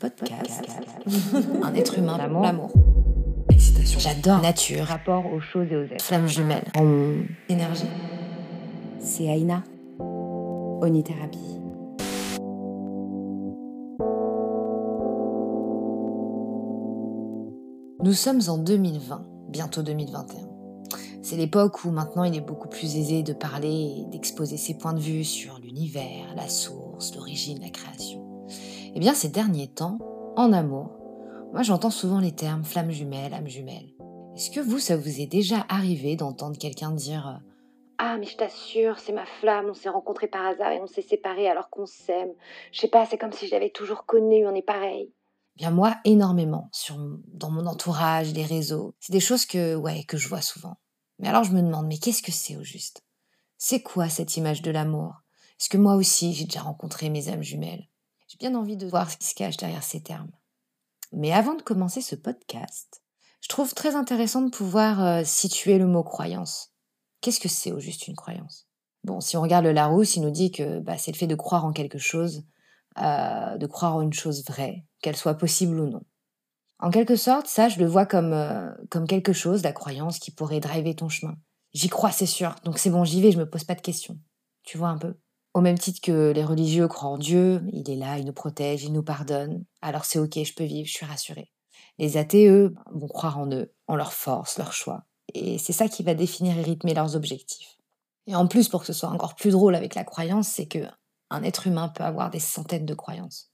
Podcast. 0.00 0.64
Un 1.62 1.74
être 1.74 1.98
humain. 1.98 2.16
L'amour. 2.16 2.42
L'amour. 2.42 2.72
Excitation. 3.50 4.00
J'adore. 4.00 4.40
Nature. 4.40 4.86
Rapport 4.86 5.30
aux 5.30 5.40
choses 5.40 5.66
et 5.70 5.76
aux 5.76 5.84
êtres. 5.84 6.02
Flamme 6.02 6.26
jumelle. 6.26 6.64
Hum, 6.78 7.26
Énergie. 7.50 7.84
C'est 8.98 9.28
Aïna, 9.28 9.62
Onithérapie. 9.98 11.58
Nous 18.02 18.14
sommes 18.14 18.40
en 18.48 18.56
2020, 18.56 19.26
bientôt 19.50 19.82
2021. 19.82 20.48
C'est 21.20 21.36
l'époque 21.36 21.84
où 21.84 21.90
maintenant 21.90 22.24
il 22.24 22.34
est 22.34 22.40
beaucoup 22.40 22.68
plus 22.68 22.96
aisé 22.96 23.22
de 23.22 23.34
parler 23.34 23.98
et 23.98 24.10
d'exposer 24.10 24.56
ses 24.56 24.78
points 24.78 24.94
de 24.94 25.00
vue 25.00 25.24
sur 25.24 25.58
l'univers, 25.58 26.34
la 26.34 26.48
source, 26.48 27.14
l'origine, 27.14 27.60
la 27.60 27.68
création. 27.68 28.29
Eh 28.92 28.98
bien, 28.98 29.14
ces 29.14 29.28
derniers 29.28 29.68
temps, 29.68 29.98
en 30.36 30.52
amour, 30.52 30.90
moi 31.52 31.62
j'entends 31.62 31.90
souvent 31.90 32.18
les 32.18 32.34
termes 32.34 32.64
flamme 32.64 32.90
jumelle, 32.90 33.32
âme 33.34 33.46
jumelle. 33.46 33.94
Est-ce 34.34 34.50
que 34.50 34.58
vous, 34.58 34.80
ça 34.80 34.96
vous 34.96 35.20
est 35.20 35.26
déjà 35.26 35.64
arrivé 35.68 36.16
d'entendre 36.16 36.58
quelqu'un 36.58 36.90
dire 36.90 37.28
euh, 37.28 37.50
Ah, 37.98 38.16
mais 38.18 38.26
je 38.26 38.36
t'assure, 38.36 38.98
c'est 38.98 39.12
ma 39.12 39.26
flamme, 39.26 39.66
on 39.70 39.74
s'est 39.74 39.88
rencontrés 39.88 40.26
par 40.26 40.44
hasard 40.44 40.72
et 40.72 40.80
on 40.80 40.88
s'est 40.88 41.02
séparés 41.02 41.48
alors 41.48 41.70
qu'on 41.70 41.86
s'aime. 41.86 42.32
Je 42.72 42.80
sais 42.80 42.88
pas, 42.88 43.06
c'est 43.06 43.18
comme 43.18 43.32
si 43.32 43.46
je 43.46 43.52
l'avais 43.52 43.70
toujours 43.70 44.06
connu, 44.06 44.44
on 44.46 44.54
est 44.56 44.62
pareil. 44.62 45.12
Bien 45.54 45.70
moi, 45.70 45.96
énormément, 46.04 46.68
sur, 46.72 46.96
dans 47.28 47.50
mon 47.50 47.66
entourage, 47.66 48.32
les 48.32 48.44
réseaux. 48.44 48.94
C'est 48.98 49.12
des 49.12 49.20
choses 49.20 49.46
que, 49.46 49.76
ouais, 49.76 50.02
que 50.04 50.16
je 50.16 50.28
vois 50.28 50.40
souvent. 50.40 50.76
Mais 51.20 51.28
alors 51.28 51.44
je 51.44 51.52
me 51.52 51.62
demande, 51.62 51.86
mais 51.86 51.98
qu'est-ce 51.98 52.22
que 52.22 52.32
c'est 52.32 52.56
au 52.56 52.64
juste? 52.64 53.04
C'est 53.56 53.82
quoi 53.82 54.08
cette 54.08 54.36
image 54.36 54.62
de 54.62 54.72
l'amour? 54.72 55.14
Est-ce 55.60 55.68
que 55.68 55.76
moi 55.76 55.94
aussi 55.94 56.32
j'ai 56.32 56.46
déjà 56.46 56.62
rencontré 56.62 57.08
mes 57.10 57.28
âmes 57.28 57.42
jumelles? 57.42 57.86
J'ai 58.30 58.38
bien 58.38 58.54
envie 58.54 58.76
de 58.76 58.86
voir 58.86 59.10
ce 59.10 59.16
qui 59.16 59.26
se 59.26 59.34
cache 59.34 59.56
derrière 59.56 59.82
ces 59.82 60.04
termes. 60.04 60.30
Mais 61.12 61.32
avant 61.32 61.54
de 61.54 61.62
commencer 61.62 62.00
ce 62.00 62.14
podcast, 62.14 63.02
je 63.40 63.48
trouve 63.48 63.74
très 63.74 63.96
intéressant 63.96 64.42
de 64.42 64.50
pouvoir 64.50 65.04
euh, 65.04 65.24
situer 65.24 65.78
le 65.78 65.88
mot 65.88 66.04
croyance. 66.04 66.72
Qu'est-ce 67.20 67.40
que 67.40 67.48
c'est 67.48 67.72
au 67.72 67.80
juste 67.80 68.06
une 68.06 68.14
croyance? 68.14 68.68
Bon, 69.02 69.20
si 69.20 69.36
on 69.36 69.42
regarde 69.42 69.64
le 69.64 69.72
Larousse, 69.72 70.14
il 70.14 70.22
nous 70.22 70.30
dit 70.30 70.52
que 70.52 70.78
bah, 70.78 70.96
c'est 70.96 71.10
le 71.10 71.16
fait 71.16 71.26
de 71.26 71.34
croire 71.34 71.64
en 71.64 71.72
quelque 71.72 71.98
chose, 71.98 72.44
euh, 72.98 73.56
de 73.56 73.66
croire 73.66 73.96
en 73.96 74.02
une 74.02 74.12
chose 74.12 74.44
vraie, 74.46 74.86
qu'elle 75.02 75.16
soit 75.16 75.34
possible 75.34 75.80
ou 75.80 75.88
non. 75.88 76.02
En 76.78 76.90
quelque 76.90 77.16
sorte, 77.16 77.48
ça, 77.48 77.68
je 77.68 77.80
le 77.80 77.86
vois 77.86 78.06
comme, 78.06 78.32
euh, 78.32 78.70
comme 78.90 79.08
quelque 79.08 79.32
chose, 79.32 79.64
la 79.64 79.72
croyance, 79.72 80.20
qui 80.20 80.30
pourrait 80.30 80.60
driver 80.60 80.94
ton 80.94 81.08
chemin. 81.08 81.34
J'y 81.72 81.88
crois, 81.88 82.12
c'est 82.12 82.26
sûr, 82.26 82.54
donc 82.62 82.78
c'est 82.78 82.90
bon, 82.90 83.02
j'y 83.02 83.20
vais, 83.20 83.32
je 83.32 83.38
me 83.38 83.50
pose 83.50 83.64
pas 83.64 83.74
de 83.74 83.80
questions. 83.80 84.20
Tu 84.62 84.78
vois 84.78 84.90
un 84.90 84.98
peu? 84.98 85.16
Au 85.52 85.60
même 85.60 85.78
titre 85.78 86.00
que 86.00 86.30
les 86.30 86.44
religieux 86.44 86.86
croient 86.86 87.10
en 87.10 87.18
Dieu, 87.18 87.62
il 87.72 87.90
est 87.90 87.96
là, 87.96 88.18
il 88.18 88.24
nous 88.24 88.32
protège, 88.32 88.84
il 88.84 88.92
nous 88.92 89.02
pardonne, 89.02 89.64
alors 89.82 90.04
c'est 90.04 90.20
ok, 90.20 90.38
je 90.44 90.54
peux 90.54 90.64
vivre, 90.64 90.86
je 90.86 90.92
suis 90.92 91.06
rassurée. 91.06 91.50
Les 91.98 92.16
athées, 92.16 92.48
eux, 92.48 92.74
vont 92.92 93.08
croire 93.08 93.38
en 93.38 93.50
eux, 93.50 93.72
en 93.88 93.96
leur 93.96 94.12
force, 94.12 94.58
leur 94.58 94.72
choix. 94.72 95.04
Et 95.34 95.58
c'est 95.58 95.72
ça 95.72 95.88
qui 95.88 96.02
va 96.02 96.14
définir 96.14 96.56
et 96.56 96.62
rythmer 96.62 96.94
leurs 96.94 97.16
objectifs. 97.16 97.76
Et 98.26 98.34
en 98.36 98.46
plus, 98.46 98.68
pour 98.68 98.80
que 98.80 98.86
ce 98.86 98.92
soit 98.92 99.08
encore 99.08 99.34
plus 99.34 99.50
drôle 99.50 99.74
avec 99.74 99.94
la 99.96 100.04
croyance, 100.04 100.48
c'est 100.48 100.66
que 100.66 100.86
un 101.30 101.42
être 101.42 101.66
humain 101.66 101.88
peut 101.88 102.04
avoir 102.04 102.30
des 102.30 102.40
centaines 102.40 102.86
de 102.86 102.94
croyances. 102.94 103.50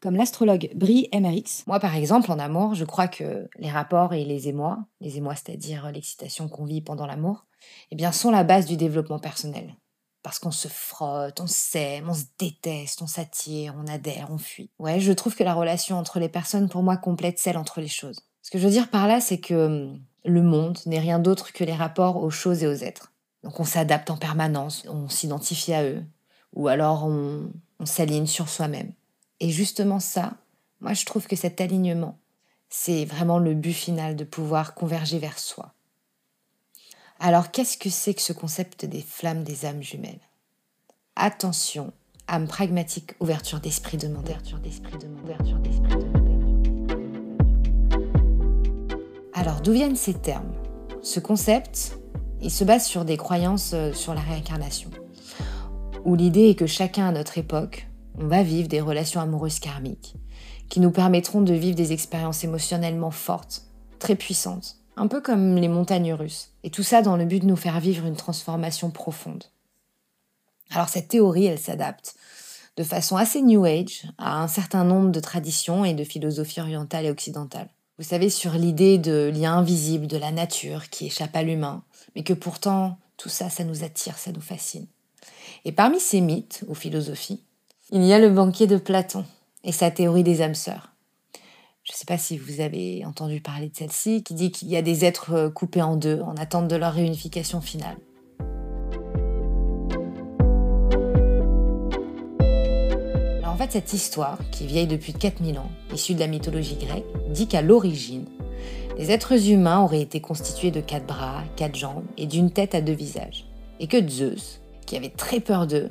Comme 0.00 0.16
l'astrologue 0.16 0.70
Brie 0.74 1.08
MRX, 1.12 1.66
Moi, 1.66 1.78
par 1.78 1.94
exemple, 1.94 2.32
en 2.32 2.38
amour, 2.38 2.74
je 2.74 2.84
crois 2.84 3.06
que 3.06 3.48
les 3.58 3.70
rapports 3.70 4.14
et 4.14 4.24
les 4.24 4.48
émois, 4.48 4.78
les 5.00 5.18
émois, 5.18 5.34
c'est-à-dire 5.34 5.90
l'excitation 5.92 6.48
qu'on 6.48 6.64
vit 6.64 6.80
pendant 6.80 7.06
l'amour, 7.06 7.46
eh 7.90 7.96
bien, 7.96 8.10
sont 8.10 8.30
la 8.30 8.44
base 8.44 8.66
du 8.66 8.76
développement 8.76 9.18
personnel. 9.18 9.76
Parce 10.22 10.38
qu'on 10.38 10.50
se 10.50 10.68
frotte, 10.68 11.40
on 11.40 11.46
s'aime, 11.46 12.10
on 12.10 12.14
se 12.14 12.24
déteste, 12.38 13.00
on 13.00 13.06
s'attire, 13.06 13.74
on 13.78 13.86
adhère, 13.86 14.28
on 14.30 14.38
fuit. 14.38 14.70
Ouais, 14.78 15.00
je 15.00 15.12
trouve 15.12 15.34
que 15.34 15.44
la 15.44 15.54
relation 15.54 15.96
entre 15.96 16.18
les 16.18 16.28
personnes, 16.28 16.68
pour 16.68 16.82
moi, 16.82 16.96
complète 16.98 17.38
celle 17.38 17.56
entre 17.56 17.80
les 17.80 17.88
choses. 17.88 18.20
Ce 18.42 18.50
que 18.50 18.58
je 18.58 18.66
veux 18.66 18.72
dire 18.72 18.90
par 18.90 19.06
là, 19.06 19.20
c'est 19.20 19.38
que 19.38 19.54
hum, 19.54 20.00
le 20.24 20.42
monde 20.42 20.78
n'est 20.86 20.98
rien 20.98 21.18
d'autre 21.18 21.52
que 21.52 21.64
les 21.64 21.74
rapports 21.74 22.22
aux 22.22 22.30
choses 22.30 22.62
et 22.62 22.66
aux 22.66 22.74
êtres. 22.74 23.12
Donc 23.42 23.58
on 23.58 23.64
s'adapte 23.64 24.10
en 24.10 24.16
permanence, 24.16 24.84
on 24.88 25.08
s'identifie 25.08 25.72
à 25.72 25.84
eux, 25.84 26.02
ou 26.54 26.68
alors 26.68 27.04
on, 27.04 27.50
on 27.78 27.86
s'aligne 27.86 28.26
sur 28.26 28.48
soi-même. 28.48 28.92
Et 29.40 29.50
justement 29.50 30.00
ça, 30.00 30.34
moi 30.80 30.92
je 30.92 31.06
trouve 31.06 31.26
que 31.26 31.36
cet 31.36 31.60
alignement, 31.60 32.18
c'est 32.68 33.04
vraiment 33.04 33.38
le 33.38 33.54
but 33.54 33.72
final 33.72 34.14
de 34.14 34.24
pouvoir 34.24 34.74
converger 34.74 35.18
vers 35.18 35.38
soi. 35.38 35.72
Alors 37.22 37.50
qu'est-ce 37.50 37.76
que 37.76 37.90
c'est 37.90 38.14
que 38.14 38.22
ce 38.22 38.32
concept 38.32 38.86
des 38.86 39.02
flammes 39.02 39.44
des 39.44 39.66
âmes 39.66 39.82
jumelles? 39.82 40.22
Attention, 41.16 41.92
âme 42.26 42.48
pragmatique, 42.48 43.12
ouverture 43.20 43.60
d'esprit 43.60 43.98
demandé, 43.98 44.30
ouverture 44.30 44.58
d'esprit 44.58 44.96
demandé, 44.96 45.22
ouverture 45.24 45.58
d'esprit 45.58 45.96
demandé. 45.96 46.30
Alors 49.34 49.60
d'où 49.60 49.72
viennent 49.72 49.96
ces 49.96 50.14
termes? 50.14 50.50
Ce 51.02 51.20
concept, 51.20 51.98
il 52.40 52.50
se 52.50 52.64
base 52.64 52.86
sur 52.86 53.04
des 53.04 53.18
croyances 53.18 53.72
euh, 53.74 53.92
sur 53.92 54.14
la 54.14 54.22
réincarnation, 54.22 54.88
où 56.06 56.14
l'idée 56.14 56.48
est 56.48 56.54
que 56.54 56.66
chacun 56.66 57.08
à 57.08 57.12
notre 57.12 57.36
époque, 57.36 57.86
on 58.18 58.28
va 58.28 58.42
vivre 58.42 58.68
des 58.68 58.80
relations 58.80 59.20
amoureuses 59.20 59.58
karmiques, 59.58 60.14
qui 60.70 60.80
nous 60.80 60.90
permettront 60.90 61.42
de 61.42 61.52
vivre 61.52 61.76
des 61.76 61.92
expériences 61.92 62.44
émotionnellement 62.44 63.10
fortes, 63.10 63.66
très 63.98 64.16
puissantes, 64.16 64.79
un 65.00 65.06
peu 65.06 65.22
comme 65.22 65.56
les 65.56 65.68
montagnes 65.68 66.12
russes, 66.12 66.50
et 66.62 66.68
tout 66.68 66.82
ça 66.82 67.00
dans 67.00 67.16
le 67.16 67.24
but 67.24 67.40
de 67.40 67.46
nous 67.46 67.56
faire 67.56 67.80
vivre 67.80 68.04
une 68.04 68.16
transformation 68.16 68.90
profonde. 68.90 69.44
Alors 70.68 70.90
cette 70.90 71.08
théorie, 71.08 71.46
elle 71.46 71.58
s'adapte 71.58 72.14
de 72.76 72.84
façon 72.84 73.16
assez 73.16 73.40
New 73.40 73.64
Age 73.64 74.04
à 74.18 74.42
un 74.42 74.46
certain 74.46 74.84
nombre 74.84 75.10
de 75.10 75.20
traditions 75.20 75.86
et 75.86 75.94
de 75.94 76.04
philosophies 76.04 76.60
orientales 76.60 77.06
et 77.06 77.10
occidentales. 77.10 77.70
Vous 77.98 78.04
savez, 78.04 78.28
sur 78.28 78.52
l'idée 78.52 78.98
de 78.98 79.32
lien 79.34 79.54
invisible 79.54 80.06
de 80.06 80.18
la 80.18 80.32
nature 80.32 80.90
qui 80.90 81.06
échappe 81.06 81.34
à 81.34 81.42
l'humain, 81.42 81.82
mais 82.14 82.22
que 82.22 82.34
pourtant 82.34 82.98
tout 83.16 83.30
ça, 83.30 83.48
ça 83.48 83.64
nous 83.64 83.84
attire, 83.84 84.18
ça 84.18 84.32
nous 84.32 84.40
fascine. 84.42 84.86
Et 85.64 85.72
parmi 85.72 85.98
ces 85.98 86.20
mythes 86.20 86.62
ou 86.68 86.74
philosophies, 86.74 87.42
il 87.90 88.04
y 88.04 88.12
a 88.12 88.18
le 88.18 88.28
banquier 88.28 88.66
de 88.66 88.76
Platon 88.76 89.24
et 89.64 89.72
sa 89.72 89.90
théorie 89.90 90.24
des 90.24 90.42
âmes 90.42 90.54
sœurs. 90.54 90.89
Je 91.90 91.96
ne 91.96 91.98
sais 91.98 92.04
pas 92.06 92.18
si 92.18 92.38
vous 92.38 92.60
avez 92.60 93.04
entendu 93.04 93.40
parler 93.40 93.68
de 93.68 93.74
celle-ci, 93.74 94.22
qui 94.22 94.34
dit 94.34 94.52
qu'il 94.52 94.68
y 94.68 94.76
a 94.76 94.82
des 94.82 95.04
êtres 95.04 95.32
euh, 95.32 95.50
coupés 95.50 95.82
en 95.82 95.96
deux 95.96 96.20
en 96.20 96.36
attente 96.36 96.68
de 96.68 96.76
leur 96.76 96.92
réunification 96.92 97.60
finale. 97.60 97.96
En 103.44 103.56
fait, 103.56 103.72
cette 103.72 103.92
histoire, 103.92 104.38
qui 104.52 104.68
vieille 104.68 104.86
depuis 104.86 105.12
4000 105.12 105.58
ans, 105.58 105.68
issue 105.92 106.14
de 106.14 106.20
la 106.20 106.28
mythologie 106.28 106.76
grecque, 106.76 107.04
dit 107.30 107.48
qu'à 107.48 107.60
l'origine, 107.60 108.26
les 108.96 109.10
êtres 109.10 109.48
humains 109.50 109.82
auraient 109.82 110.00
été 110.00 110.20
constitués 110.20 110.70
de 110.70 110.80
quatre 110.80 111.06
bras, 111.06 111.42
quatre 111.56 111.74
jambes 111.74 112.04
et 112.16 112.26
d'une 112.26 112.52
tête 112.52 112.76
à 112.76 112.82
deux 112.82 112.92
visages. 112.92 113.46
Et 113.80 113.88
que 113.88 114.08
Zeus, 114.08 114.60
qui 114.86 114.96
avait 114.96 115.08
très 115.08 115.40
peur 115.40 115.66
d'eux, 115.66 115.88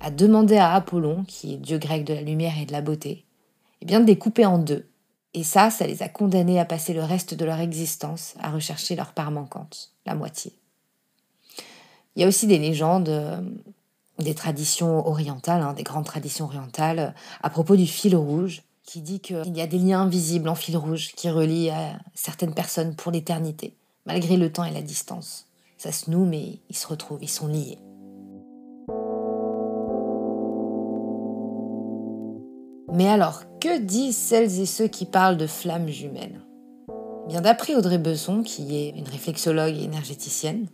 a 0.00 0.10
demandé 0.10 0.56
à 0.56 0.74
Apollon, 0.74 1.22
qui 1.28 1.54
est 1.54 1.58
dieu 1.58 1.78
grec 1.78 2.02
de 2.02 2.14
la 2.14 2.22
lumière 2.22 2.54
et 2.60 2.66
de 2.66 2.72
la 2.72 2.82
beauté, 2.82 3.24
eh 3.80 3.86
bien 3.86 4.00
de 4.00 4.06
les 4.06 4.18
couper 4.18 4.44
en 4.44 4.58
deux. 4.58 4.88
Et 5.38 5.44
ça, 5.44 5.70
ça 5.70 5.86
les 5.86 6.02
a 6.02 6.08
condamnés 6.08 6.58
à 6.58 6.64
passer 6.64 6.92
le 6.92 7.04
reste 7.04 7.34
de 7.34 7.44
leur 7.44 7.60
existence 7.60 8.34
à 8.40 8.50
rechercher 8.50 8.96
leur 8.96 9.12
part 9.12 9.30
manquante, 9.30 9.92
la 10.04 10.16
moitié. 10.16 10.52
Il 12.16 12.22
y 12.22 12.24
a 12.24 12.26
aussi 12.28 12.48
des 12.48 12.58
légendes, 12.58 13.08
euh, 13.08 13.40
des 14.18 14.34
traditions 14.34 15.06
orientales, 15.06 15.62
hein, 15.62 15.74
des 15.74 15.84
grandes 15.84 16.06
traditions 16.06 16.46
orientales, 16.46 16.98
euh, 16.98 17.10
à 17.40 17.50
propos 17.50 17.76
du 17.76 17.86
fil 17.86 18.16
rouge, 18.16 18.62
qui 18.82 19.00
dit 19.00 19.20
qu'il 19.20 19.56
y 19.56 19.60
a 19.60 19.68
des 19.68 19.78
liens 19.78 20.00
invisibles 20.00 20.48
en 20.48 20.56
fil 20.56 20.76
rouge 20.76 21.12
qui 21.14 21.30
relient 21.30 21.70
à 21.70 22.00
certaines 22.16 22.52
personnes 22.52 22.96
pour 22.96 23.12
l'éternité, 23.12 23.74
malgré 24.06 24.36
le 24.36 24.50
temps 24.50 24.64
et 24.64 24.72
la 24.72 24.82
distance. 24.82 25.46
Ça 25.76 25.92
se 25.92 26.10
noue, 26.10 26.24
mais 26.24 26.58
ils 26.68 26.76
se 26.76 26.88
retrouvent, 26.88 27.22
ils 27.22 27.30
sont 27.30 27.46
liés. 27.46 27.78
Mais 32.92 33.08
alors, 33.08 33.42
que 33.60 33.78
disent 33.78 34.16
celles 34.16 34.60
et 34.60 34.66
ceux 34.66 34.88
qui 34.88 35.04
parlent 35.04 35.36
de 35.36 35.46
flammes 35.46 35.88
jumelles? 35.88 36.40
Bien 37.28 37.42
d'après 37.42 37.74
Audrey 37.74 37.98
Besson, 37.98 38.42
qui 38.42 38.76
est 38.76 38.90
une 38.90 39.08
réflexologue 39.08 39.76
énergéticienne, 39.76 40.66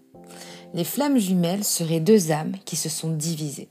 les 0.74 0.84
flammes 0.84 1.18
jumelles 1.18 1.64
seraient 1.64 2.00
deux 2.00 2.30
âmes 2.30 2.54
qui 2.64 2.76
se 2.76 2.88
sont 2.88 3.10
divisées. 3.10 3.68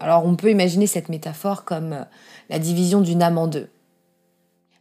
Alors 0.00 0.26
on 0.26 0.36
peut 0.36 0.50
imaginer 0.50 0.86
cette 0.86 1.08
métaphore 1.08 1.64
comme 1.64 1.92
euh, 1.94 2.04
la 2.50 2.58
division 2.58 3.00
d'une 3.00 3.22
âme 3.22 3.38
en 3.38 3.46
deux. 3.46 3.68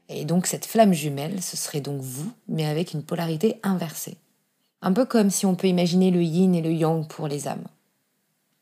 Et 0.09 0.25
donc 0.25 0.45
cette 0.45 0.65
flamme 0.65 0.93
jumelle, 0.93 1.41
ce 1.41 1.57
serait 1.57 1.81
donc 1.81 2.01
vous, 2.01 2.31
mais 2.47 2.65
avec 2.65 2.93
une 2.93 3.03
polarité 3.03 3.59
inversée. 3.63 4.17
Un 4.81 4.91
peu 4.91 5.05
comme 5.05 5.29
si 5.29 5.45
on 5.45 5.55
peut 5.55 5.67
imaginer 5.67 6.11
le 6.11 6.21
yin 6.21 6.53
et 6.53 6.61
le 6.61 6.71
yang 6.71 7.07
pour 7.07 7.27
les 7.27 7.47
âmes. 7.47 7.65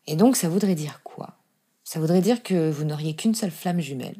Et 0.06 0.16
donc 0.16 0.36
ça 0.36 0.48
voudrait 0.50 0.76
dire 0.76 1.02
ça 1.94 2.00
voudrait 2.00 2.22
dire 2.22 2.42
que 2.42 2.72
vous 2.72 2.86
n'auriez 2.86 3.16
qu'une 3.16 3.36
seule 3.36 3.52
flamme 3.52 3.80
jumelle, 3.80 4.16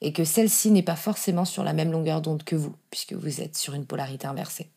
et 0.00 0.12
que 0.12 0.24
celle-ci 0.24 0.72
n'est 0.72 0.82
pas 0.82 0.96
forcément 0.96 1.44
sur 1.44 1.62
la 1.62 1.72
même 1.72 1.92
longueur 1.92 2.20
d'onde 2.20 2.42
que 2.42 2.56
vous, 2.56 2.74
puisque 2.90 3.12
vous 3.12 3.40
êtes 3.40 3.56
sur 3.56 3.74
une 3.74 3.86
polarité 3.86 4.26
inversée. 4.26 4.70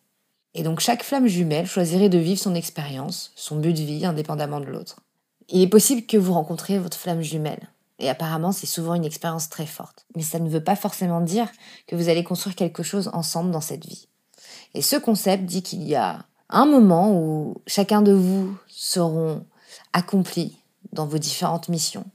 Et 0.53 0.61
donc 0.61 0.79
chaque 0.79 1.01
flamme 1.01 1.25
jumelle 1.25 1.65
choisirait 1.65 2.07
de 2.07 2.19
vivre 2.19 2.39
son 2.39 2.53
expérience, 2.53 3.31
son 3.35 3.55
but 3.55 3.73
de 3.73 3.81
vie, 3.81 4.05
indépendamment 4.05 4.59
de 4.59 4.67
l'autre. 4.67 4.97
Il 5.49 5.59
est 5.61 5.67
possible 5.67 6.05
que 6.05 6.17
vous 6.17 6.33
rencontriez 6.33 6.77
votre 6.77 6.99
flamme 6.99 7.23
jumelle, 7.23 7.67
Et 7.97 8.11
apparemment, 8.11 8.51
c'est 8.51 8.67
souvent 8.67 8.93
une 8.93 9.05
expérience 9.05 9.49
très 9.49 9.65
forte. 9.65 10.05
Mais 10.15 10.21
ça 10.21 10.37
ne 10.37 10.47
veut 10.47 10.63
pas 10.63 10.75
forcément 10.75 11.21
dire 11.21 11.47
que 11.87 11.95
vous 11.95 12.09
allez 12.09 12.23
construire 12.23 12.55
quelque 12.55 12.83
chose 12.83 13.09
ensemble 13.13 13.49
dans 13.49 13.59
cette 13.59 13.87
vie. 13.87 14.07
Et 14.75 14.83
ce 14.83 14.97
concept 14.97 15.45
dit 15.45 15.63
qu'il 15.63 15.81
y 15.81 15.95
a 15.95 16.27
un 16.49 16.67
moment 16.67 17.11
où 17.11 17.55
chacun 17.65 18.03
de 18.03 18.11
vous 18.11 18.55
seront 18.67 19.43
accomplis 19.93 20.59
dans 20.93 21.07
vos 21.07 21.17
différentes 21.17 21.69
missions. 21.69 22.05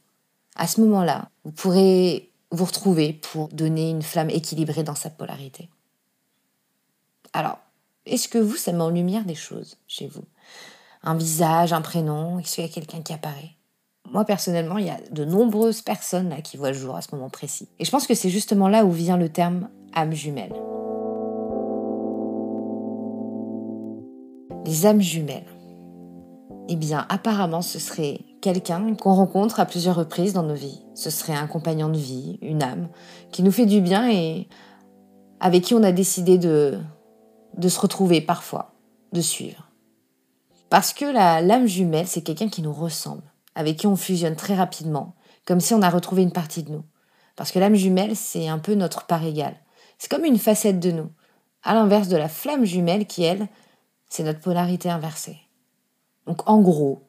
À 0.60 0.66
ce 0.66 0.82
moment-là, 0.82 1.30
vous 1.44 1.52
pourrez 1.52 2.30
vous 2.50 2.66
retrouver 2.66 3.14
pour 3.14 3.48
donner 3.48 3.88
une 3.88 4.02
flamme 4.02 4.28
équilibrée 4.28 4.82
dans 4.82 4.94
sa 4.94 5.08
polarité. 5.08 5.70
Alors, 7.32 7.56
est-ce 8.04 8.28
que 8.28 8.36
vous, 8.36 8.56
ça 8.56 8.72
met 8.72 8.82
en 8.82 8.90
lumière 8.90 9.24
des 9.24 9.34
choses 9.34 9.78
chez 9.88 10.06
vous? 10.06 10.24
Un 11.02 11.14
visage, 11.14 11.72
un 11.72 11.80
prénom 11.80 12.38
Est-ce 12.38 12.56
qu'il 12.56 12.64
y 12.64 12.68
a 12.68 12.70
quelqu'un 12.70 13.00
qui 13.00 13.14
apparaît? 13.14 13.52
Moi, 14.10 14.26
personnellement, 14.26 14.76
il 14.76 14.84
y 14.84 14.90
a 14.90 15.00
de 15.10 15.24
nombreuses 15.24 15.80
personnes 15.80 16.28
là, 16.28 16.42
qui 16.42 16.58
voient 16.58 16.72
le 16.72 16.78
jour 16.78 16.94
à 16.94 17.00
ce 17.00 17.14
moment 17.14 17.30
précis. 17.30 17.66
Et 17.78 17.86
je 17.86 17.90
pense 17.90 18.06
que 18.06 18.14
c'est 18.14 18.28
justement 18.28 18.68
là 18.68 18.84
où 18.84 18.92
vient 18.92 19.16
le 19.16 19.30
terme 19.30 19.70
âme 19.94 20.12
jumelle. 20.12 20.52
Les 24.66 24.84
âmes 24.84 25.00
jumelles. 25.00 25.46
Eh 26.72 26.76
bien, 26.76 27.04
apparemment, 27.08 27.62
ce 27.62 27.80
serait 27.80 28.20
quelqu'un 28.40 28.94
qu'on 28.94 29.12
rencontre 29.12 29.58
à 29.58 29.66
plusieurs 29.66 29.96
reprises 29.96 30.34
dans 30.34 30.44
nos 30.44 30.54
vies. 30.54 30.84
Ce 30.94 31.10
serait 31.10 31.34
un 31.34 31.48
compagnon 31.48 31.88
de 31.88 31.98
vie, 31.98 32.38
une 32.42 32.62
âme, 32.62 32.88
qui 33.32 33.42
nous 33.42 33.50
fait 33.50 33.66
du 33.66 33.80
bien 33.80 34.08
et 34.08 34.48
avec 35.40 35.64
qui 35.64 35.74
on 35.74 35.82
a 35.82 35.90
décidé 35.90 36.38
de, 36.38 36.78
de 37.56 37.68
se 37.68 37.80
retrouver 37.80 38.20
parfois, 38.20 38.76
de 39.12 39.20
suivre. 39.20 39.68
Parce 40.68 40.92
que 40.92 41.04
la 41.04 41.40
l'âme 41.40 41.66
jumelle, 41.66 42.06
c'est 42.06 42.22
quelqu'un 42.22 42.48
qui 42.48 42.62
nous 42.62 42.72
ressemble 42.72 43.24
avec 43.56 43.76
qui 43.76 43.88
on 43.88 43.96
fusionne 43.96 44.36
très 44.36 44.54
rapidement, 44.54 45.16
comme 45.46 45.58
si 45.58 45.74
on 45.74 45.82
a 45.82 45.90
retrouvé 45.90 46.22
une 46.22 46.30
partie 46.30 46.62
de 46.62 46.70
nous. 46.70 46.84
Parce 47.34 47.50
que 47.50 47.58
l'âme 47.58 47.74
jumelle, 47.74 48.14
c'est 48.14 48.46
un 48.46 48.60
peu 48.60 48.74
notre 48.74 49.06
part 49.06 49.24
égale. 49.24 49.56
C'est 49.98 50.08
comme 50.08 50.24
une 50.24 50.38
facette 50.38 50.78
de 50.78 50.92
nous, 50.92 51.10
à 51.64 51.74
l'inverse 51.74 52.06
de 52.06 52.16
la 52.16 52.28
flamme 52.28 52.64
jumelle 52.64 53.06
qui, 53.06 53.24
elle, 53.24 53.48
c'est 54.08 54.22
notre 54.22 54.38
polarité 54.38 54.88
inversée. 54.88 55.49
Donc 56.26 56.48
en 56.48 56.60
gros, 56.60 57.02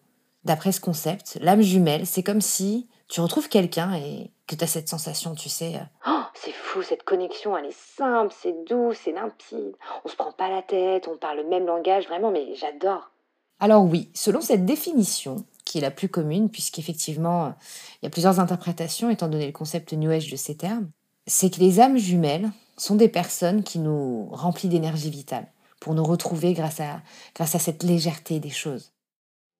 d'après 0.44 0.72
ce 0.72 0.82
concept, 0.82 1.38
l'âme 1.42 1.62
jumelle, 1.62 2.06
c'est 2.06 2.24
comme 2.24 2.42
si 2.42 2.88
tu 3.08 3.22
retrouves 3.22 3.50
quelqu'un 3.50 3.94
et 3.96 4.32
que 4.48 4.56
tu 4.56 4.64
as 4.64 4.68
cette 4.68 4.90
sensation, 4.90 5.36
tu 5.36 5.50
sais. 5.50 5.76
Euh, 5.76 6.08
oh, 6.08 6.24
c'est 6.34 6.54
fou, 6.54 6.82
cette 6.82 7.04
connexion, 7.04 7.58
elle 7.58 7.66
est 7.66 7.78
simple, 7.98 8.34
c'est 8.42 8.66
doux, 8.66 8.94
c'est 8.94 9.12
limpide. 9.12 9.76
On 10.06 10.10
se 10.10 10.16
prend 10.16 10.32
pas 10.32 10.50
la 10.50 10.62
tête, 10.62 11.08
on 11.08 11.18
parle 11.18 11.38
le 11.38 11.48
même 11.48 11.66
langage, 11.66 12.08
vraiment, 12.08 12.32
mais 12.32 12.56
j'adore. 12.56 13.12
Alors 13.60 13.84
oui, 13.84 14.10
selon 14.14 14.42
cette 14.42 14.66
définition, 14.66 15.46
qui 15.66 15.78
est 15.78 15.82
la 15.82 15.92
plus 15.92 16.10
commune, 16.10 16.50
puisqu'effectivement, 16.50 17.54
il 18.02 18.06
y 18.06 18.08
a 18.08 18.10
plusieurs 18.10 18.40
interprétations 18.40 19.10
étant 19.10 19.28
donné 19.28 19.46
le 19.46 19.52
concept 19.52 19.94
New 19.94 20.10
Age 20.10 20.32
de 20.32 20.36
ces 20.36 20.56
termes, 20.58 20.90
c'est 21.28 21.54
que 21.54 21.60
les 21.60 21.80
âmes 21.80 21.98
jumelles 21.98 22.50
sont 22.78 22.96
des 22.96 23.10
personnes 23.10 23.64
qui 23.64 23.80
nous 23.80 24.28
remplissent 24.32 24.72
d'énergie 24.72 25.10
vitale 25.10 25.48
pour 25.80 25.94
nous 25.94 26.04
retrouver 26.04 26.54
grâce 26.54 26.80
à, 26.80 27.02
grâce 27.36 27.56
à 27.56 27.60
cette 27.60 27.84
légèreté 27.84 28.40
des 28.40 28.50
choses. 28.50 28.92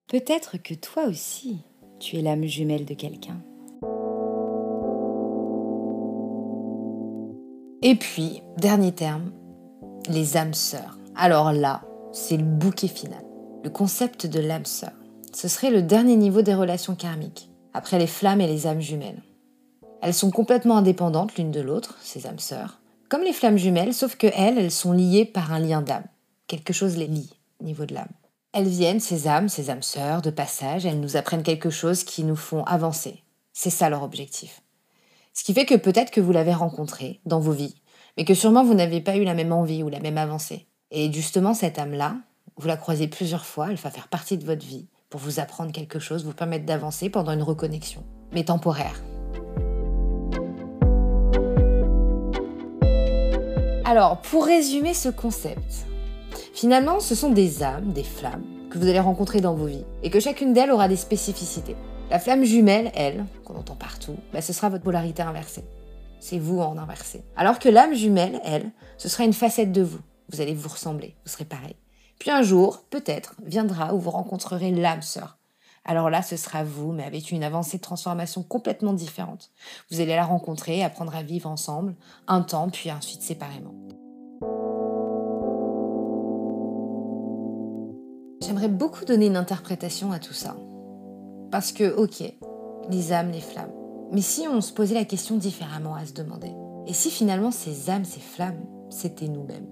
Peut-être 0.08 0.58
que 0.58 0.74
toi 0.74 1.04
aussi, 1.04 1.58
tu 1.98 2.16
es 2.16 2.22
l'âme 2.22 2.44
jumelle 2.44 2.84
de 2.84 2.94
quelqu'un. 2.94 3.40
Et 7.82 7.96
puis, 7.96 8.42
dernier 8.58 8.92
terme, 8.92 9.32
les 10.08 10.36
âmes 10.36 10.54
sœurs. 10.54 10.98
Alors 11.16 11.52
là, 11.52 11.82
c'est 12.12 12.36
le 12.36 12.44
bouquet 12.44 12.88
final. 12.88 13.24
Le 13.64 13.70
concept 13.70 14.26
de 14.26 14.40
l'âme 14.40 14.66
sœur. 14.66 14.92
Ce 15.32 15.48
serait 15.48 15.70
le 15.70 15.82
dernier 15.82 16.16
niveau 16.16 16.42
des 16.42 16.54
relations 16.54 16.94
karmiques, 16.94 17.50
après 17.72 17.98
les 17.98 18.06
flammes 18.06 18.40
et 18.40 18.46
les 18.46 18.66
âmes 18.66 18.80
jumelles. 18.80 19.22
Elles 20.02 20.14
sont 20.14 20.30
complètement 20.30 20.76
indépendantes 20.76 21.36
l'une 21.36 21.50
de 21.50 21.60
l'autre, 21.60 21.98
ces 22.02 22.26
âmes 22.26 22.38
sœurs, 22.38 22.80
comme 23.08 23.22
les 23.22 23.32
flammes 23.32 23.56
jumelles, 23.56 23.94
sauf 23.94 24.16
que 24.16 24.26
elles, 24.34 24.58
elles 24.58 24.70
sont 24.70 24.92
liées 24.92 25.24
par 25.24 25.52
un 25.52 25.58
lien 25.58 25.80
d'âme. 25.80 26.06
Quelque 26.48 26.72
chose 26.72 26.96
les 26.96 27.06
lie 27.06 27.30
au 27.60 27.64
niveau 27.64 27.86
de 27.86 27.94
l'âme. 27.94 28.08
Elles 28.54 28.68
viennent, 28.68 29.00
ces 29.00 29.28
âmes, 29.28 29.48
ces 29.48 29.70
âmes 29.70 29.82
sœurs, 29.82 30.20
de 30.20 30.28
passage, 30.28 30.84
elles 30.84 31.00
nous 31.00 31.16
apprennent 31.16 31.42
quelque 31.42 31.70
chose 31.70 32.04
qui 32.04 32.22
nous 32.22 32.36
font 32.36 32.64
avancer. 32.64 33.22
C'est 33.54 33.70
ça 33.70 33.88
leur 33.88 34.02
objectif. 34.02 34.60
Ce 35.32 35.42
qui 35.42 35.54
fait 35.54 35.64
que 35.64 35.74
peut-être 35.74 36.10
que 36.10 36.20
vous 36.20 36.32
l'avez 36.32 36.52
rencontré 36.52 37.20
dans 37.24 37.40
vos 37.40 37.52
vies, 37.52 37.74
mais 38.18 38.26
que 38.26 38.34
sûrement 38.34 38.62
vous 38.62 38.74
n'avez 38.74 39.00
pas 39.00 39.16
eu 39.16 39.24
la 39.24 39.32
même 39.32 39.52
envie 39.52 39.82
ou 39.82 39.88
la 39.88 40.00
même 40.00 40.18
avancée. 40.18 40.66
Et 40.90 41.10
justement, 41.10 41.54
cette 41.54 41.78
âme-là, 41.78 42.16
vous 42.58 42.68
la 42.68 42.76
croisez 42.76 43.08
plusieurs 43.08 43.46
fois, 43.46 43.70
elle 43.70 43.76
va 43.76 43.90
faire 43.90 44.08
partie 44.08 44.36
de 44.36 44.44
votre 44.44 44.66
vie 44.66 44.86
pour 45.08 45.20
vous 45.20 45.40
apprendre 45.40 45.72
quelque 45.72 45.98
chose, 45.98 46.26
vous 46.26 46.34
permettre 46.34 46.66
d'avancer 46.66 47.08
pendant 47.08 47.32
une 47.32 47.42
reconnexion, 47.42 48.04
mais 48.32 48.44
temporaire. 48.44 49.02
Alors, 53.86 54.20
pour 54.20 54.44
résumer 54.44 54.92
ce 54.92 55.08
concept, 55.08 55.86
finalement, 56.54 57.00
ce 57.00 57.14
sont 57.14 57.30
des 57.30 57.62
âmes, 57.62 57.92
des 57.92 58.04
flammes, 58.04 58.44
que 58.70 58.78
vous 58.78 58.88
allez 58.88 59.00
rencontrer 59.00 59.40
dans 59.40 59.54
vos 59.54 59.66
vies, 59.66 59.84
et 60.02 60.10
que 60.10 60.20
chacune 60.20 60.52
d'elles 60.52 60.70
aura 60.70 60.88
des 60.88 60.96
spécificités. 60.96 61.76
La 62.10 62.18
flamme 62.18 62.44
jumelle, 62.44 62.90
elle, 62.94 63.24
qu'on 63.44 63.56
entend 63.56 63.76
partout, 63.76 64.16
bah, 64.32 64.42
ce 64.42 64.52
sera 64.52 64.68
votre 64.68 64.84
polarité 64.84 65.22
inversée. 65.22 65.64
C'est 66.20 66.38
vous 66.38 66.60
en 66.60 66.78
inversé. 66.78 67.22
Alors 67.36 67.58
que 67.58 67.68
l'âme 67.68 67.94
jumelle, 67.94 68.40
elle, 68.44 68.70
ce 68.98 69.08
sera 69.08 69.24
une 69.24 69.32
facette 69.32 69.72
de 69.72 69.82
vous. 69.82 70.00
Vous 70.30 70.40
allez 70.40 70.54
vous 70.54 70.68
ressembler, 70.68 71.16
vous 71.24 71.32
serez 71.32 71.44
pareil. 71.44 71.74
Puis 72.18 72.30
un 72.30 72.42
jour, 72.42 72.84
peut-être, 72.90 73.34
viendra 73.44 73.94
où 73.94 73.98
vous 73.98 74.10
rencontrerez 74.10 74.70
l'âme 74.70 75.02
sœur. 75.02 75.38
Alors 75.84 76.10
là, 76.10 76.22
ce 76.22 76.36
sera 76.36 76.62
vous, 76.62 76.92
mais 76.92 77.02
avec 77.02 77.32
une 77.32 77.42
avancée 77.42 77.78
de 77.78 77.82
transformation 77.82 78.42
complètement 78.42 78.92
différente. 78.92 79.50
Vous 79.90 80.00
allez 80.00 80.14
la 80.14 80.24
rencontrer, 80.24 80.84
apprendre 80.84 81.16
à 81.16 81.22
vivre 81.22 81.50
ensemble, 81.50 81.96
un 82.28 82.42
temps, 82.42 82.70
puis 82.70 82.92
ensuite 82.92 83.22
séparément. 83.22 83.74
J'aimerais 88.62 88.78
beaucoup 88.78 89.04
donner 89.04 89.26
une 89.26 89.36
interprétation 89.36 90.12
à 90.12 90.20
tout 90.20 90.34
ça. 90.34 90.54
Parce 91.50 91.72
que, 91.72 91.96
ok, 91.96 92.22
les 92.90 93.12
âmes, 93.12 93.32
les 93.32 93.40
flammes. 93.40 93.72
Mais 94.12 94.20
si 94.20 94.46
on 94.46 94.60
se 94.60 94.72
posait 94.72 94.94
la 94.94 95.04
question 95.04 95.36
différemment 95.36 95.96
à 95.96 96.06
se 96.06 96.12
demander, 96.12 96.52
et 96.86 96.92
si 96.92 97.10
finalement 97.10 97.50
ces 97.50 97.90
âmes, 97.90 98.04
ces 98.04 98.20
flammes, 98.20 98.64
c'était 98.88 99.26
nous-mêmes? 99.26 99.66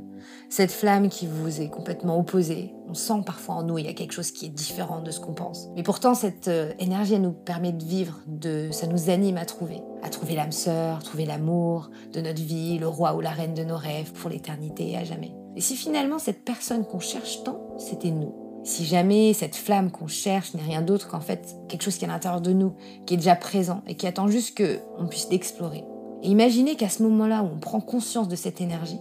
Cette 0.48 0.72
flamme 0.72 1.08
qui 1.08 1.28
vous 1.28 1.60
est 1.60 1.68
complètement 1.68 2.18
opposée. 2.18 2.74
On 2.88 2.94
sent 2.94 3.22
parfois 3.24 3.54
en 3.54 3.62
nous, 3.62 3.78
il 3.78 3.86
y 3.86 3.88
a 3.88 3.92
quelque 3.92 4.10
chose 4.10 4.32
qui 4.32 4.46
est 4.46 4.48
différent 4.48 5.02
de 5.02 5.12
ce 5.12 5.20
qu'on 5.20 5.34
pense. 5.34 5.68
Mais 5.76 5.84
pourtant, 5.84 6.16
cette 6.16 6.48
euh, 6.48 6.72
énergie, 6.80 7.14
elle 7.14 7.22
nous 7.22 7.30
permet 7.30 7.70
de 7.70 7.84
vivre, 7.84 8.18
de, 8.26 8.70
ça 8.72 8.88
nous 8.88 9.08
anime 9.08 9.36
à 9.36 9.44
trouver. 9.44 9.82
À 10.02 10.08
trouver 10.08 10.34
l'âme 10.34 10.50
sœur, 10.50 11.00
trouver 11.04 11.26
l'amour 11.26 11.90
de 12.12 12.20
notre 12.20 12.42
vie, 12.42 12.80
le 12.80 12.88
roi 12.88 13.14
ou 13.14 13.20
la 13.20 13.30
reine 13.30 13.54
de 13.54 13.62
nos 13.62 13.76
rêves 13.76 14.10
pour 14.14 14.30
l'éternité 14.30 14.90
et 14.90 14.96
à 14.96 15.04
jamais. 15.04 15.32
Et 15.54 15.60
si 15.60 15.76
finalement 15.76 16.18
cette 16.18 16.44
personne 16.44 16.84
qu'on 16.84 16.98
cherche 16.98 17.44
tant, 17.44 17.76
c'était 17.78 18.10
nous? 18.10 18.39
Si 18.62 18.84
jamais 18.84 19.32
cette 19.32 19.56
flamme 19.56 19.90
qu'on 19.90 20.06
cherche 20.06 20.54
n'est 20.54 20.62
rien 20.62 20.82
d'autre 20.82 21.08
qu'en 21.08 21.20
fait 21.20 21.56
quelque 21.68 21.82
chose 21.82 21.96
qui 21.96 22.04
est 22.04 22.08
à 22.08 22.12
l'intérieur 22.12 22.40
de 22.40 22.52
nous, 22.52 22.74
qui 23.06 23.14
est 23.14 23.16
déjà 23.16 23.36
présent 23.36 23.82
et 23.86 23.94
qui 23.94 24.06
attend 24.06 24.28
juste 24.28 24.56
qu'on 24.56 25.06
puisse 25.06 25.28
l'explorer. 25.30 25.84
Imaginez 26.22 26.76
qu'à 26.76 26.90
ce 26.90 27.02
moment-là 27.04 27.42
où 27.42 27.46
on 27.46 27.58
prend 27.58 27.80
conscience 27.80 28.28
de 28.28 28.36
cette 28.36 28.60
énergie, 28.60 29.00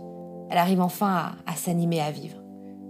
elle 0.49 0.57
arrive 0.57 0.81
enfin 0.81 1.33
à, 1.45 1.55
s'animer, 1.55 1.99
à 1.99 2.11
vivre. 2.11 2.37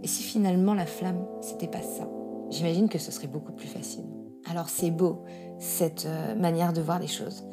Et 0.03 0.07
si 0.07 0.21
finalement 0.21 0.73
la 0.73 0.85
flamme, 0.85 1.25
c'était 1.41 1.67
pas 1.67 1.81
ça? 1.81 2.07
J'imagine 2.51 2.87
que 2.87 2.99
ce 2.99 3.11
serait 3.11 3.27
beaucoup 3.27 3.51
plus 3.51 3.67
facile. 3.67 4.05
Alors 4.49 4.69
c'est 4.69 4.91
beau, 4.91 5.23
cette 5.57 6.05
euh, 6.05 6.35
manière 6.35 6.73
de 6.73 6.81
voir 6.81 6.99
les 6.99 7.07
choses. 7.07 7.43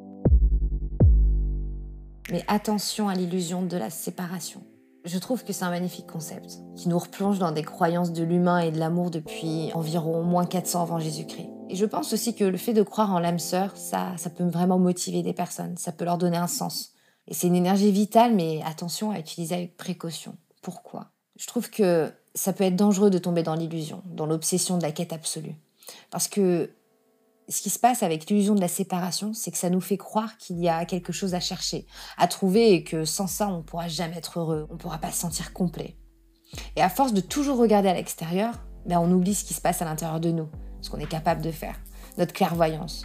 Mais 2.31 2.45
attention 2.49 3.09
à 3.09 3.15
l'illusion 3.15 3.63
de 3.63 3.77
la 3.77 3.91
séparation. 3.91 4.63
Je 5.07 5.19
trouve 5.19 5.45
que 5.45 5.53
c'est 5.53 5.65
un 5.65 5.71
magnifique 5.71 6.09
concept, 6.09 6.59
qui 6.75 6.89
nous 6.89 6.99
replonge 6.99 7.39
dans 7.39 7.53
des 7.53 7.63
croyances 7.63 8.13
de 8.13 8.25
l'humain 8.25 8.59
et 8.59 8.73
de 8.73 8.79
l'amour 8.81 9.13
depuis 9.13 9.71
environ 9.73 10.25
moins 10.25 10.47
400 10.47 10.83
avant 10.83 10.99
Jésus-Christ. 10.99 11.49
Et 11.71 11.77
je 11.77 11.87
pense 11.87 12.13
aussi 12.13 12.35
que 12.35 12.43
le 12.43 12.57
fait 12.57 12.73
de 12.73 12.83
croire 12.83 13.13
en 13.13 13.21
l'âme 13.21 13.39
sœur, 13.39 13.77
ça, 13.77 14.15
ça 14.17 14.31
peut 14.31 14.43
vraiment 14.43 14.81
motiver 14.81 15.23
des 15.23 15.33
personnes, 15.33 15.77
ça 15.77 15.93
peut 15.93 16.05
leur 16.05 16.19
donner 16.19 16.39
un 16.39 16.49
sens. 16.49 16.93
Et 17.29 17.35
c'est 17.35 17.47
une 17.47 17.55
énergie 17.55 17.93
vitale, 17.93 18.35
mais 18.35 18.61
attention 18.67 19.13
à 19.13 19.21
utiliser 19.21 19.55
avec 19.55 19.77
précaution. 19.77 20.37
Pourquoi? 20.61 21.13
Je 21.37 21.47
trouve 21.47 21.71
que 21.71 22.13
ça 22.35 22.53
peut 22.53 22.65
être 22.65 22.75
dangereux 22.75 23.11
de 23.11 23.19
tomber 23.19 23.45
dans 23.45 23.55
l'illusion, 23.55 24.03
dans 24.07 24.27
l'obsession 24.27 24.77
de 24.77 24.83
la 24.83 24.91
quête 24.91 25.13
absolue. 25.13 25.55
Parce 26.11 26.27
que 26.27 26.71
ce 27.49 27.63
qui 27.63 27.71
se 27.71 27.79
passe 27.79 28.03
avec 28.03 28.29
l'illusion 28.29 28.55
de 28.55 28.61
la 28.61 28.69
séparation, 28.69 29.33
c'est 29.33 29.51
que 29.51 29.59
ça 29.59 29.71
nous 29.71 29.81
fait 29.81 29.97
croire 29.97 30.37
qu'il 30.37 30.59
y 30.59 30.69
a 30.69 30.85
quelque 30.85 31.13
chose 31.13 31.35
à 31.35 31.41
chercher, 31.41 31.87
à 32.19 32.27
trouver, 32.27 32.73
et 32.73 32.85
que 32.85 33.05
sans 33.05 33.27
ça, 33.27 33.49
on 33.49 33.59
ne 33.59 33.63
pourra 33.63 33.89
jamais 33.89 34.17
être 34.17 34.41
heureux, 34.41 34.67
on 34.71 34.75
ne 34.75 34.79
pourra 34.79 34.99
pas 34.99 35.13
se 35.13 35.21
sentir 35.21 35.53
complet. 35.53 35.97
Et 36.75 36.83
à 36.83 36.89
force 36.89 37.13
de 37.13 37.21
toujours 37.21 37.59
regarder 37.59 37.89
à 37.89 37.95
l'extérieur, 37.95 38.55
ben 38.87 38.99
on 38.99 39.11
oublie 39.11 39.35
ce 39.35 39.45
qui 39.45 39.55
se 39.55 39.61
passe 39.61 39.83
à 39.83 39.85
l'intérieur 39.85 40.21
de 40.21 40.31
nous, 40.31 40.49
ce 40.81 40.91
qu'on 40.91 40.99
est 40.99 41.07
capable 41.07 41.43
de 41.43 41.51
faire, 41.51 41.81
notre 42.19 42.33
clairvoyance, 42.33 43.05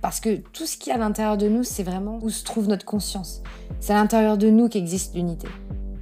parce 0.00 0.20
que 0.20 0.36
tout 0.36 0.66
ce 0.66 0.76
qui 0.76 0.90
est 0.90 0.94
à 0.94 0.98
l'intérieur 0.98 1.36
de 1.36 1.48
nous, 1.48 1.64
c'est 1.64 1.82
vraiment 1.82 2.18
où 2.22 2.30
se 2.30 2.44
trouve 2.44 2.68
notre 2.68 2.84
conscience. 2.84 3.42
C'est 3.80 3.92
à 3.92 3.96
l'intérieur 3.96 4.38
de 4.38 4.48
nous 4.48 4.68
qu'existe 4.68 5.14
l'unité. 5.14 5.48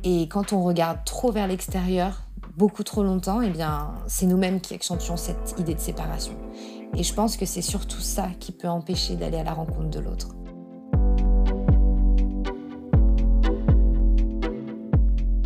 Et 0.05 0.29
quand 0.29 0.53
on 0.53 0.63
regarde 0.63 0.99
trop 1.05 1.33
vers 1.33 1.47
l'extérieur, 1.47 2.23
beaucoup 2.57 2.85
trop 2.85 3.03
longtemps, 3.03 3.41
eh 3.41 3.51
bien, 3.51 3.95
c'est 4.07 4.27
nous-mêmes 4.27 4.61
qui 4.61 4.75
accentuons 4.75 5.17
cette 5.17 5.55
idée 5.59 5.75
de 5.75 5.81
séparation. 5.81 6.35
Et 6.95 7.03
je 7.03 7.15
pense 7.15 7.37
que 7.37 7.47
c'est 7.47 7.63
surtout 7.63 8.01
ça 8.01 8.29
qui 8.41 8.53
peut 8.53 8.69
empêcher 8.69 9.17
d'aller 9.17 9.39
à 9.39 9.45
la 9.45 9.53
rencontre 9.53 9.91
de 9.91 10.01
l'autre. 10.01 10.29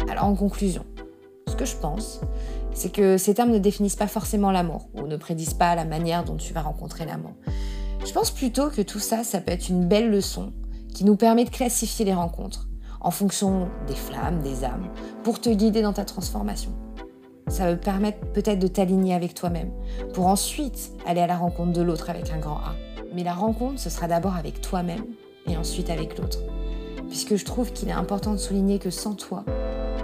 Alors 0.09 0.25
en 0.25 0.35
conclusion, 0.35 0.85
ce 1.49 1.57
que 1.57 1.65
je 1.65 1.77
pense, 1.77 2.21
c'est 2.73 2.93
que 2.93 3.17
ces 3.17 3.35
termes 3.35 3.51
ne 3.51 3.59
définissent 3.59 3.97
pas 3.97 4.07
forcément 4.07 4.51
l'amour 4.51 4.89
ou 4.95 5.07
ne 5.07 5.17
prédisent 5.17 5.55
pas 5.55 5.75
la 5.75 5.85
manière 5.85 6.25
dont 6.25 6.37
tu 6.37 6.53
vas 6.53 6.63
rencontrer 6.63 7.07
l'amour. 7.07 7.33
Je 8.05 8.13
pense 8.13 8.31
plutôt 8.31 8.71
que 8.71 8.83
tout 8.83 8.99
ça, 8.99 9.25
ça 9.25 9.41
peut 9.41 9.53
être 9.53 9.69
une 9.69 9.87
belle 9.87 10.11
leçon 10.11 10.53
qui 10.95 11.05
nous 11.05 11.17
permet 11.17 11.45
de 11.45 11.51
classifier 11.51 12.05
les 12.05 12.15
rencontres 12.15 12.69
en 13.01 13.11
fonction 13.11 13.69
des 13.87 13.95
flammes, 13.95 14.43
des 14.43 14.65
âmes, 14.65 14.89
pour 15.25 15.41
te 15.41 15.49
guider 15.51 15.83
dans 15.83 15.93
ta 15.93 16.05
transformation. 16.05 16.73
Ça 17.51 17.67
va 17.67 17.77
permettre 17.77 18.21
peut-être 18.33 18.61
de 18.61 18.69
t'aligner 18.69 19.13
avec 19.13 19.35
toi-même, 19.35 19.71
pour 20.15 20.29
ensuite 20.29 20.93
aller 21.05 21.21
à 21.21 21.27
la 21.27 21.37
rencontre 21.37 21.73
de 21.73 21.83
l'autre 21.83 22.09
avec 22.09 22.31
un 22.31 22.39
grand 22.39 22.59
A. 22.59 22.77
Mais 23.13 23.25
la 23.25 23.35
rencontre, 23.35 23.81
ce 23.81 23.91
sera 23.91 24.07
d'abord 24.07 24.37
avec 24.37 24.61
toi-même 24.61 25.05
et 25.49 25.57
ensuite 25.57 25.91
avec 25.91 26.17
l'autre. 26.17 26.39
Puisque 27.09 27.35
je 27.35 27.45
trouve 27.45 27.73
qu'il 27.73 27.89
est 27.89 27.93
important 27.93 28.33
de 28.33 28.37
souligner 28.37 28.79
que 28.79 28.91
sans 28.91 29.15
toi, 29.15 29.45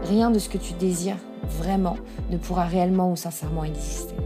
rien 0.03 0.33
de 0.33 0.41
ce 0.41 0.49
que 0.49 0.59
tu 0.59 0.73
désires 0.73 1.19
vraiment 1.45 1.97
ne 2.31 2.37
pourra 2.37 2.65
réellement 2.65 3.13
ou 3.13 3.17
sincèrement 3.17 3.63
exister. 3.63 4.17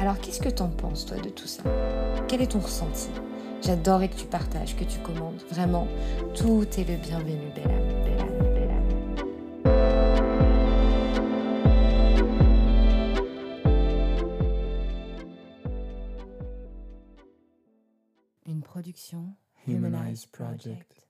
Alors 0.00 0.18
qu'est-ce 0.20 0.40
que 0.40 0.48
t'en 0.48 0.68
penses 0.68 1.04
toi 1.04 1.18
de 1.18 1.28
tout 1.28 1.46
ça? 1.46 1.64
Quel 2.28 2.40
est 2.40 2.52
ton 2.52 2.60
ressenti? 2.60 3.10
J'adorerais 3.60 4.08
que 4.08 4.16
tu 4.16 4.26
partages, 4.26 4.74
que 4.74 4.84
tu 4.84 5.00
commandes. 5.00 5.42
Vraiment, 5.50 5.86
tout 6.34 6.64
est 6.78 6.88
le 6.88 6.96
bienvenu, 6.96 7.52
belle 7.54 7.70
âme, 7.70 7.97
project. 20.58 20.88
project. 20.88 21.07